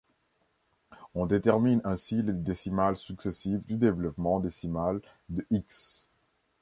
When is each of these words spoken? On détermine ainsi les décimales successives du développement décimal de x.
On 1.13 1.27
détermine 1.27 1.79
ainsi 1.83 2.23
les 2.23 2.33
décimales 2.33 2.97
successives 2.97 3.61
du 3.67 3.75
développement 3.77 4.39
décimal 4.39 4.99
de 5.29 5.45
x. 5.51 6.09